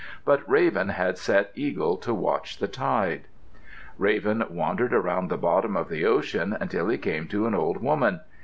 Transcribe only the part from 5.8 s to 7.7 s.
the ocean until he came to an